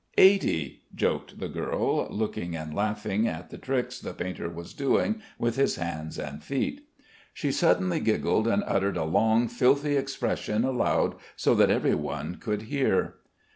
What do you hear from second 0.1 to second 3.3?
"Eighty," joked the girl, looking and laughing